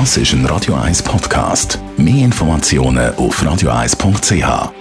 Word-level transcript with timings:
Das 0.00 0.16
ist 0.16 0.32
ein 0.32 0.44
Radio 0.46 0.74
1 0.74 1.04
Podcast. 1.04 1.78
Mehr 1.96 2.24
Informationen 2.24 3.14
auf 3.14 3.40
radio1.ch. 3.40 4.72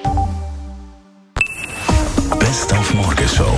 Best 2.39 2.73
auf 2.73 2.93
Morgenshow 2.95 3.55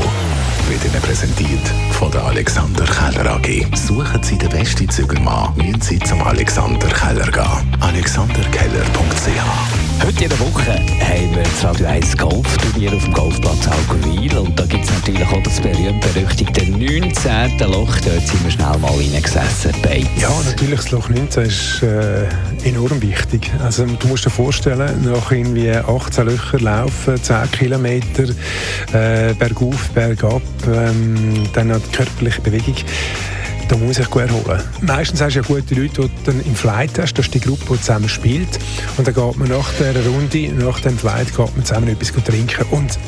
wird 0.68 0.83
Ihnen 0.83 1.02
präsentiert 1.02 1.65
von 1.91 2.12
der 2.12 2.26
Alexander 2.26 2.83
Keller 2.83 3.36
AG. 3.36 3.68
Suchen 3.73 4.21
Sie 4.21 4.38
den 4.38 4.49
besten 4.49 4.89
Zügelmann, 4.89 5.55
müssen 5.55 5.79
Sie 5.79 5.99
zum 5.99 6.21
Alexander 6.23 6.90
Keller 6.90 7.31
gehen. 7.31 7.78
alexanderkeller.ch 7.79 10.06
Heute 10.06 10.24
in 10.26 10.29
der 10.29 10.40
Woche 10.42 10.74
haben 10.74 11.35
wir 11.35 11.44
das 11.44 11.63
Radio 11.63 11.87
1 11.87 12.17
Golfturnier 12.17 12.94
auf 12.94 13.03
dem 13.06 13.13
Golfplatz 13.13 13.65
Augenwil 13.67 14.37
und 14.40 14.60
da 14.60 14.65
gibt 14.65 14.83
es 14.83 14.92
natürlich 14.92 15.26
auch 15.26 15.42
das 15.42 15.62
berühmt-berüchtigte 15.62 16.45
19. 16.86 17.58
Loch. 17.72 17.99
Dort 18.02 18.27
sind 18.27 18.44
wir 18.44 18.52
schnell 18.52 18.77
mal 18.77 18.91
reingesessen. 18.91 19.72
Beides. 19.81 20.08
Ja, 20.22 20.30
natürlich, 20.45 20.81
das 20.81 20.91
Loch 20.91 21.09
19 21.09 21.44
ist 21.45 21.81
äh, 21.81 22.27
enorm 22.63 23.02
wichtig. 23.02 23.52
Also, 23.63 23.85
du 23.85 24.08
musst 24.08 24.25
dir 24.25 24.30
vorstellen, 24.30 25.03
nach 25.03 25.31
irgendwie 25.31 25.71
18 25.71 26.27
Löcher 26.27 26.59
laufen, 26.59 27.21
10 27.21 27.52
Kilometer 27.52 28.25
äh, 28.94 29.34
bergauf, 29.34 29.89
bergab, 29.95 30.44
ähm, 30.67 31.48
dann 31.53 31.70
noch 31.70 31.80
die 31.80 31.91
körperliche 31.91 32.41
Bewegung 32.41 32.75
da 33.67 33.77
muss 33.77 33.97
ich 33.97 34.08
gut 34.11 34.22
erholen. 34.22 34.61
Meistens 34.81 35.22
hast 35.22 35.36
du 35.36 35.39
ja 35.39 35.45
gute 35.47 35.73
Leute, 35.73 36.03
die 36.03 36.23
dann 36.25 36.39
im 36.41 36.53
Flight 36.53 36.99
hast, 36.99 37.16
das 37.16 37.25
ist 37.25 37.33
die 37.33 37.39
Gruppe, 37.39 37.66
die 37.73 37.80
zusammen 37.80 38.08
spielt. 38.08 38.59
Und 38.97 39.08
dann 39.08 39.16
geht 39.16 39.38
man 39.38 39.47
nach 39.47 39.73
der 39.80 39.95
Runde, 40.05 40.53
nach 40.63 40.80
dem 40.81 40.95
Flight, 40.95 41.36
geht 41.36 41.55
man 41.55 41.66
zusammen 41.66 41.88
etwas 41.88 42.11
trinken. 42.23 42.63
Und 42.70 42.99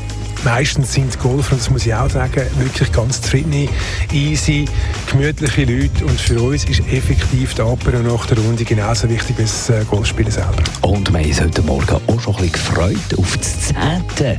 meistens 0.48 0.94
sind 0.94 1.20
Golfer, 1.20 1.54
und 1.54 1.62
das 1.62 1.70
muss 1.70 1.86
ich 1.86 1.94
auch 1.94 2.10
sagen, 2.10 2.42
wirklich 2.58 2.90
ganz 2.94 3.22
zufriedene, 3.22 3.68
easy, 4.14 4.66
gemütliche 5.12 5.66
Leute. 5.66 6.06
Und 6.06 6.20
für 6.20 6.42
uns 6.42 6.64
ist 6.64 6.80
effektiv 6.90 7.54
der 7.56 7.66
Apero 7.66 8.00
nach 8.00 8.26
der 8.28 8.38
Runde 8.38 8.64
genauso 8.64 9.10
wichtig 9.10 9.38
wie 9.38 9.42
das 9.42 9.70
äh, 9.70 9.84
Golfspielen 9.90 10.32
selber. 10.32 10.64
Und 10.84 11.12
wir 11.12 11.20
haben 11.20 11.28
uns 11.28 11.42
heute 11.42 11.62
Morgen 11.64 11.90
auch 12.08 12.22
schon 12.22 12.36
ein 12.36 12.50
bisschen 12.50 12.52
gefreut 12.54 13.18
auf 13.18 13.38
das 13.38 13.74
10. 14.16 14.38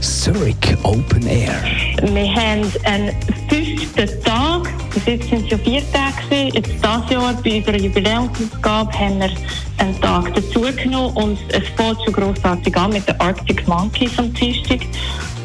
Zurich 0.00 0.56
Open 0.84 1.26
Air. 1.26 1.54
Wir 2.02 2.34
haben 2.34 2.72
einen 2.84 3.12
fünften 3.48 4.22
Tag. 4.22 4.68
Bis 4.94 5.06
jetzt 5.06 5.28
sind 5.28 5.44
es 5.44 5.50
ja 5.50 5.58
vier 5.58 5.82
Tage. 5.92 6.08
Gewesen. 6.28 6.54
Jetzt 6.54 6.68
dieses 6.68 7.10
Jahr 7.10 7.34
bei 7.42 7.56
unserer 7.56 7.76
Jubiläumsausgabe 7.76 8.92
haben 8.92 9.18
wir 9.18 9.30
einen 9.78 10.00
Tag 10.00 10.34
dazugenommen 10.34 11.16
und 11.16 11.38
es 11.48 11.68
fängt 11.76 12.02
schon 12.04 12.12
grossartig 12.12 12.76
an 12.76 12.92
mit 12.92 13.08
den 13.08 13.20
Arctic 13.20 13.66
Monkeys 13.66 14.18
am 14.18 14.32
Dienstag. 14.34 14.80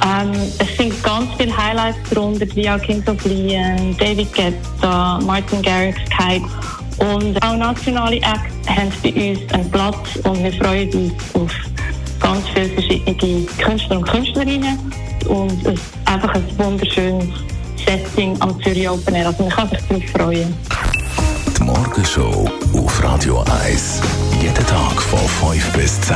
Ähm, 0.01 0.31
es 0.59 0.77
sind 0.77 1.03
ganz 1.03 1.29
viele 1.37 1.55
Highlights 1.55 1.97
darunter, 2.09 2.45
wie 2.55 2.69
auch 2.69 2.81
Kings 2.81 3.07
of 3.07 3.23
Leon, 3.25 3.95
David 3.97 4.33
Guetta, 4.33 5.19
Martin 5.23 5.61
Garrix, 5.61 5.99
Kite 6.09 6.45
und 6.97 7.41
auch 7.43 7.55
nationale 7.55 8.17
Acts 8.17 8.69
haben 8.69 8.91
bei 9.01 9.09
uns 9.09 9.53
einen 9.53 9.71
Platz 9.71 10.15
und 10.23 10.43
wir 10.43 10.53
freuen 10.53 10.91
uns 10.93 11.13
auf 11.33 11.51
ganz 12.19 12.47
viele 12.53 12.69
verschiedene 12.69 13.45
Künstler 13.57 13.97
und 13.97 14.09
Künstlerinnen 14.09 14.79
und 15.27 15.51
es 15.65 15.73
ist 15.73 15.83
einfach 16.05 16.33
ein 16.33 16.45
wunderschönes 16.57 17.27
Setting 17.85 18.39
am 18.41 18.61
Zürich 18.61 18.89
Open 18.89 19.15
Air. 19.15 19.27
Also 19.27 19.43
man 19.43 19.51
kann 19.51 19.69
sich 19.69 19.79
darauf 19.87 20.03
freuen. 20.11 20.53
Die 21.57 21.63
Morgenshow 21.63 22.49
auf 22.73 23.03
Radio 23.03 23.43
1. 23.65 24.01
Jeden 24.41 24.67
Tag 24.67 25.01
von 25.01 25.51
5 25.51 25.73
bis 25.73 26.01
10. 26.01 26.15